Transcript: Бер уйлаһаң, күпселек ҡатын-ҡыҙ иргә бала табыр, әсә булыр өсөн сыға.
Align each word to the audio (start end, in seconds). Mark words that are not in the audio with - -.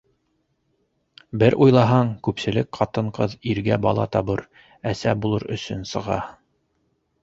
Бер 1.43 1.57
уйлаһаң, 1.65 2.09
күпселек 2.29 2.71
ҡатын-ҡыҙ 2.79 3.37
иргә 3.55 3.81
бала 3.87 4.09
табыр, 4.19 4.45
әсә 4.97 5.19
булыр 5.25 5.51
өсөн 5.59 5.91
сыға. 5.97 6.23